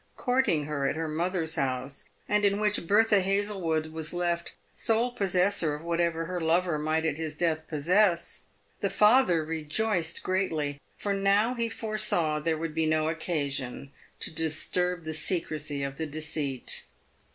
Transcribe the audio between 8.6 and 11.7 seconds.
the father rejoiced greatly, for now he